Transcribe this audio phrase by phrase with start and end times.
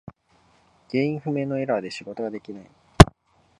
[0.91, 2.67] 原因不明のエラーで仕事ができない。